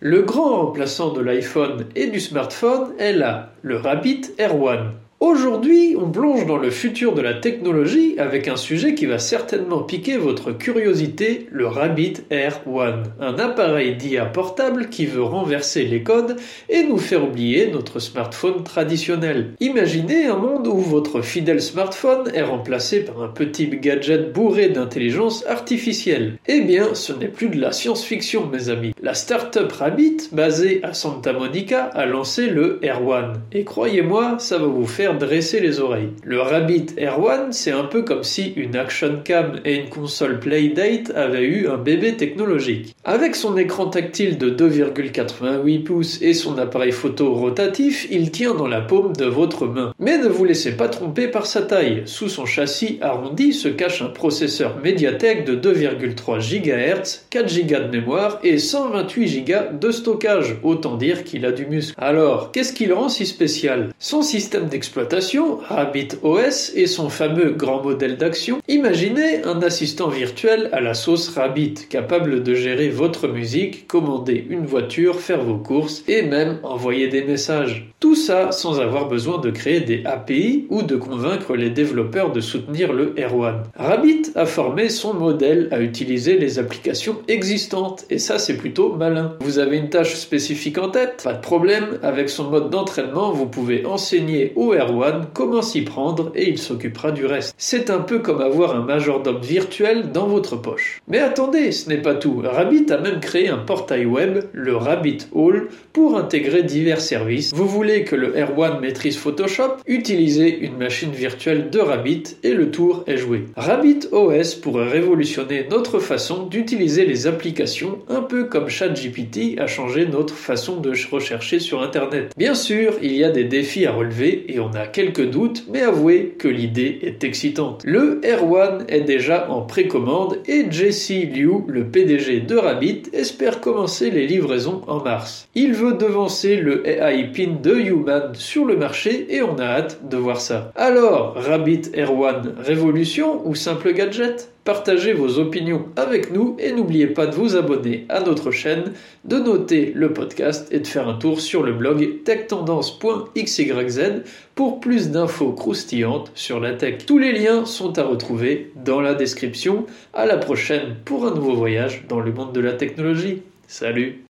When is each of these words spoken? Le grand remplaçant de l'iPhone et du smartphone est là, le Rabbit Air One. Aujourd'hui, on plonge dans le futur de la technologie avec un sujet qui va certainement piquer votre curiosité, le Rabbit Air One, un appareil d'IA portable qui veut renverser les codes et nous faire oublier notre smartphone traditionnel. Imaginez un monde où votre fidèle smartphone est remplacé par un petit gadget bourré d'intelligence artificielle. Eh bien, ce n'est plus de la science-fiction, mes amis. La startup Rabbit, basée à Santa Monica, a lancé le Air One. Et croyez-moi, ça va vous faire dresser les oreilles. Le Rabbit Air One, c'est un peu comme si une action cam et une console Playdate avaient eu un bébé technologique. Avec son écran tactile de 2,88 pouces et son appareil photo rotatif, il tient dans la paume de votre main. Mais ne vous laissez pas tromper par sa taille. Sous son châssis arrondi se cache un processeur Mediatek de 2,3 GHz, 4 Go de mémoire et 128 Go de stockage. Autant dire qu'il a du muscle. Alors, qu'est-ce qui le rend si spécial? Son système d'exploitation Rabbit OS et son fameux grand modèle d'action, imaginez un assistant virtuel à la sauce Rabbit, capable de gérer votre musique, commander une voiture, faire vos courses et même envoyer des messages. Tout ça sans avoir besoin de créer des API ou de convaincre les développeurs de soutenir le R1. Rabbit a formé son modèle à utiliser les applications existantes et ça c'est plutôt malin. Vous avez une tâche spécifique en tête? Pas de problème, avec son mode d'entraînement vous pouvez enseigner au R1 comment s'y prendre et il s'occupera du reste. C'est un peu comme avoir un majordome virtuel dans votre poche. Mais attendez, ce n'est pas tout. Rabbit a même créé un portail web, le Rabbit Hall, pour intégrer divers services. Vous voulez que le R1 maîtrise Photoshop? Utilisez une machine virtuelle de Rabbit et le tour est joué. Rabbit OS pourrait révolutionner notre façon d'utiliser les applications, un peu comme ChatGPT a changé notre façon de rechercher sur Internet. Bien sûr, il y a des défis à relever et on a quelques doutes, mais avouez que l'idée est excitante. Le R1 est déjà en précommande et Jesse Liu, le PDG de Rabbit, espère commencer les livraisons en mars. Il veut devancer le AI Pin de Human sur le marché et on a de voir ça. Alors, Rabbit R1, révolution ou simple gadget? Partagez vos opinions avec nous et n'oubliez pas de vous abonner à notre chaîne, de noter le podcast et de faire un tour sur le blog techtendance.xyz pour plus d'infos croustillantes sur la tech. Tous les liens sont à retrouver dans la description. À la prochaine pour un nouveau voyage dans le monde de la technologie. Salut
Le 0.00 0.20
grand 0.20 0.66
remplaçant 0.66 1.14
de 1.14 1.22
l'iPhone 1.22 1.86
et 1.94 2.08
du 2.08 2.20
smartphone 2.20 2.92
est 2.98 3.14
là, 3.14 3.52
le 3.62 3.78
Rabbit 3.78 4.34
Air 4.36 4.60
One. 4.60 4.92
Aujourd'hui, 5.18 5.96
on 5.98 6.10
plonge 6.10 6.44
dans 6.44 6.58
le 6.58 6.68
futur 6.68 7.14
de 7.14 7.22
la 7.22 7.32
technologie 7.32 8.16
avec 8.18 8.48
un 8.48 8.56
sujet 8.56 8.94
qui 8.94 9.06
va 9.06 9.18
certainement 9.18 9.80
piquer 9.80 10.18
votre 10.18 10.52
curiosité, 10.52 11.46
le 11.50 11.66
Rabbit 11.66 12.24
Air 12.28 12.60
One, 12.66 13.04
un 13.18 13.38
appareil 13.38 13.96
d'IA 13.96 14.26
portable 14.26 14.90
qui 14.90 15.06
veut 15.06 15.22
renverser 15.22 15.84
les 15.84 16.02
codes 16.02 16.36
et 16.68 16.82
nous 16.82 16.98
faire 16.98 17.24
oublier 17.24 17.68
notre 17.72 17.98
smartphone 17.98 18.62
traditionnel. 18.62 19.54
Imaginez 19.58 20.26
un 20.26 20.36
monde 20.36 20.66
où 20.66 20.76
votre 20.76 21.22
fidèle 21.22 21.62
smartphone 21.62 22.30
est 22.34 22.42
remplacé 22.42 23.00
par 23.00 23.22
un 23.22 23.28
petit 23.28 23.68
gadget 23.68 24.34
bourré 24.34 24.68
d'intelligence 24.68 25.46
artificielle. 25.46 26.34
Eh 26.46 26.60
bien, 26.60 26.94
ce 26.94 27.14
n'est 27.14 27.28
plus 27.28 27.48
de 27.48 27.58
la 27.58 27.72
science-fiction, 27.72 28.48
mes 28.48 28.68
amis. 28.68 28.92
La 29.02 29.14
startup 29.14 29.72
Rabbit, 29.72 30.28
basée 30.32 30.80
à 30.82 30.92
Santa 30.92 31.32
Monica, 31.32 31.84
a 31.84 32.04
lancé 32.04 32.48
le 32.48 32.80
Air 32.82 33.06
One. 33.06 33.40
Et 33.52 33.64
croyez-moi, 33.64 34.36
ça 34.40 34.58
va 34.58 34.66
vous 34.66 34.86
faire 34.86 35.05
dresser 35.14 35.60
les 35.60 35.80
oreilles. 35.80 36.10
Le 36.24 36.40
Rabbit 36.40 36.86
Air 36.96 37.22
One, 37.22 37.52
c'est 37.52 37.72
un 37.72 37.84
peu 37.84 38.02
comme 38.02 38.22
si 38.22 38.52
une 38.56 38.76
action 38.76 39.20
cam 39.24 39.60
et 39.64 39.76
une 39.76 39.88
console 39.88 40.40
Playdate 40.40 41.10
avaient 41.14 41.44
eu 41.44 41.68
un 41.68 41.76
bébé 41.76 42.16
technologique. 42.16 42.94
Avec 43.04 43.34
son 43.34 43.56
écran 43.56 43.86
tactile 43.86 44.38
de 44.38 44.50
2,88 44.50 45.84
pouces 45.84 46.22
et 46.22 46.34
son 46.34 46.58
appareil 46.58 46.92
photo 46.92 47.34
rotatif, 47.34 48.06
il 48.10 48.30
tient 48.30 48.54
dans 48.54 48.68
la 48.68 48.80
paume 48.80 49.14
de 49.14 49.26
votre 49.26 49.66
main. 49.66 49.92
Mais 50.06 50.18
ne 50.18 50.28
vous 50.28 50.44
laissez 50.44 50.76
pas 50.76 50.86
tromper 50.86 51.26
par 51.26 51.46
sa 51.46 51.62
taille. 51.62 52.02
Sous 52.04 52.28
son 52.28 52.46
châssis 52.46 52.98
arrondi 53.00 53.52
se 53.52 53.66
cache 53.66 54.02
un 54.02 54.06
processeur 54.06 54.76
Mediatek 54.76 55.44
de 55.44 55.56
2,3 55.56 56.38
GHz, 56.38 57.26
4 57.28 57.66
Go 57.66 57.74
de 57.80 57.90
mémoire 57.90 58.38
et 58.44 58.58
128 58.58 59.44
Go 59.44 59.54
de 59.80 59.90
stockage. 59.90 60.58
Autant 60.62 60.96
dire 60.96 61.24
qu'il 61.24 61.44
a 61.44 61.50
du 61.50 61.66
muscle. 61.66 61.92
Alors, 61.98 62.52
qu'est-ce 62.52 62.72
qui 62.72 62.86
le 62.86 62.94
rend 62.94 63.08
si 63.08 63.26
spécial? 63.26 63.88
Son 63.98 64.22
système 64.22 64.66
d'exploitation 64.66 65.56
Rabbit 65.56 66.10
OS 66.22 66.70
et 66.76 66.86
son 66.86 67.08
fameux 67.08 67.50
grand 67.50 67.82
modèle 67.82 68.16
d'action, 68.16 68.60
imaginez 68.68 69.42
un 69.42 69.60
assistant 69.60 70.08
virtuel 70.08 70.68
à 70.70 70.80
la 70.80 70.94
sauce 70.94 71.30
Rabbit, 71.30 71.88
capable 71.90 72.44
de 72.44 72.54
gérer 72.54 72.90
votre 72.90 73.26
musique, 73.26 73.88
commander 73.88 74.46
une 74.50 74.66
voiture, 74.66 75.18
faire 75.18 75.42
vos 75.42 75.58
courses 75.58 76.04
et 76.06 76.22
même 76.22 76.60
envoyer 76.62 77.08
des 77.08 77.24
messages. 77.24 77.90
Tout 77.98 78.14
ça 78.14 78.52
sans 78.52 78.78
avoir 78.78 79.08
besoin 79.08 79.38
de 79.38 79.50
créer 79.50 79.80
des 79.80 79.95
API 80.04 80.66
ou 80.70 80.82
de 80.82 80.96
convaincre 80.96 81.56
les 81.56 81.70
développeurs 81.70 82.32
de 82.32 82.40
soutenir 82.40 82.92
le 82.92 83.14
R1. 83.14 83.62
Rabbit 83.76 84.32
a 84.34 84.46
formé 84.46 84.88
son 84.88 85.14
modèle 85.14 85.68
à 85.70 85.80
utiliser 85.80 86.38
les 86.38 86.58
applications 86.58 87.22
existantes 87.28 88.04
et 88.10 88.18
ça 88.18 88.38
c'est 88.38 88.56
plutôt 88.56 88.94
malin. 88.94 89.36
Vous 89.40 89.58
avez 89.58 89.78
une 89.78 89.90
tâche 89.90 90.14
spécifique 90.14 90.78
en 90.78 90.88
tête? 90.88 91.22
Pas 91.24 91.34
de 91.34 91.40
problème, 91.40 91.98
avec 92.02 92.28
son 92.28 92.50
mode 92.50 92.70
d'entraînement 92.70 93.32
vous 93.32 93.46
pouvez 93.46 93.86
enseigner 93.86 94.52
au 94.56 94.74
R1 94.74 95.26
comment 95.32 95.62
s'y 95.62 95.82
prendre 95.82 96.32
et 96.34 96.48
il 96.48 96.58
s'occupera 96.58 97.12
du 97.12 97.26
reste. 97.26 97.54
C'est 97.58 97.90
un 97.90 98.00
peu 98.00 98.18
comme 98.18 98.40
avoir 98.40 98.74
un 98.74 98.84
majordome 98.84 99.40
virtuel 99.40 100.12
dans 100.12 100.26
votre 100.26 100.56
poche. 100.56 101.00
Mais 101.08 101.18
attendez, 101.18 101.72
ce 101.72 101.88
n'est 101.88 102.02
pas 102.02 102.14
tout. 102.14 102.42
Rabbit 102.44 102.90
a 102.90 102.98
même 102.98 103.20
créé 103.20 103.48
un 103.48 103.58
portail 103.58 104.06
web, 104.06 104.44
le 104.52 104.76
Rabbit 104.76 105.18
Hall, 105.32 105.68
pour 105.92 106.16
intégrer 106.16 106.62
divers 106.62 107.00
services. 107.00 107.52
Vous 107.54 107.68
voulez 107.68 108.04
que 108.04 108.16
le 108.16 108.32
R1 108.32 108.80
maîtrise 108.80 109.16
Photoshop? 109.16 109.76
Utilisez 109.88 110.58
une 110.62 110.78
machine 110.78 111.12
virtuelle 111.12 111.70
de 111.70 111.78
Rabbit 111.78 112.38
et 112.42 112.54
le 112.54 112.72
tour 112.72 113.04
est 113.06 113.16
joué. 113.16 113.44
Rabbit 113.54 114.08
OS 114.10 114.56
pourrait 114.56 114.88
révolutionner 114.88 115.64
notre 115.70 116.00
façon 116.00 116.46
d'utiliser 116.46 117.06
les 117.06 117.28
applications, 117.28 118.00
un 118.08 118.22
peu 118.22 118.46
comme 118.46 118.68
ChatGPT 118.68 119.60
a 119.60 119.68
changé 119.68 120.04
notre 120.04 120.34
façon 120.34 120.80
de 120.80 120.92
rechercher 121.12 121.60
sur 121.60 121.82
Internet. 121.82 122.32
Bien 122.36 122.56
sûr, 122.56 122.94
il 123.00 123.14
y 123.14 123.22
a 123.22 123.30
des 123.30 123.44
défis 123.44 123.86
à 123.86 123.92
relever 123.92 124.52
et 124.52 124.58
on 124.58 124.72
a 124.72 124.88
quelques 124.88 125.30
doutes, 125.30 125.64
mais 125.72 125.82
avouez 125.82 126.34
que 126.36 126.48
l'idée 126.48 126.98
est 127.02 127.22
excitante. 127.22 127.82
Le 127.84 128.20
R1 128.24 128.88
est 128.88 129.02
déjà 129.02 129.48
en 129.50 129.62
précommande 129.62 130.38
et 130.46 130.64
Jesse 130.68 131.10
Liu, 131.10 131.62
le 131.68 131.84
PDG 131.84 132.40
de 132.40 132.56
Rabbit, 132.56 133.04
espère 133.12 133.60
commencer 133.60 134.10
les 134.10 134.26
livraisons 134.26 134.82
en 134.88 135.00
mars. 135.00 135.48
Il 135.54 135.74
veut 135.74 135.92
devancer 135.92 136.56
le 136.56 136.88
AI 136.88 137.30
Pin 137.32 137.54
de 137.62 137.76
Human 137.76 138.32
sur 138.34 138.64
le 138.64 138.76
marché 138.76 139.28
et 139.30 139.42
on 139.42 139.56
a 139.60 139.75
de 139.80 140.16
voir 140.16 140.40
ça. 140.40 140.72
Alors, 140.76 141.34
Rabbit 141.34 141.90
R1, 141.94 142.54
révolution 142.58 143.46
ou 143.46 143.54
simple 143.54 143.92
gadget? 143.92 144.50
Partagez 144.64 145.12
vos 145.12 145.38
opinions 145.38 145.86
avec 145.94 146.32
nous 146.32 146.56
et 146.58 146.72
n'oubliez 146.72 147.06
pas 147.06 147.26
de 147.26 147.34
vous 147.36 147.56
abonner 147.56 148.04
à 148.08 148.20
notre 148.20 148.50
chaîne, 148.50 148.94
de 149.24 149.36
noter 149.36 149.92
le 149.94 150.12
podcast 150.12 150.66
et 150.72 150.80
de 150.80 150.86
faire 150.86 151.08
un 151.08 151.14
tour 151.14 151.40
sur 151.40 151.62
le 151.62 151.72
blog 151.72 152.24
techtendance.xyz 152.24 154.22
pour 154.56 154.80
plus 154.80 155.10
d'infos 155.10 155.52
croustillantes 155.52 156.32
sur 156.34 156.58
la 156.58 156.72
tech. 156.72 157.06
Tous 157.06 157.18
les 157.18 157.32
liens 157.32 157.64
sont 157.64 157.96
à 157.98 158.02
retrouver 158.02 158.72
dans 158.84 159.00
la 159.00 159.14
description. 159.14 159.86
À 160.12 160.26
la 160.26 160.36
prochaine 160.36 160.96
pour 161.04 161.26
un 161.26 161.34
nouveau 161.34 161.54
voyage 161.54 162.04
dans 162.08 162.18
le 162.18 162.32
monde 162.32 162.52
de 162.52 162.60
la 162.60 162.72
technologie. 162.72 163.42
Salut 163.68 164.25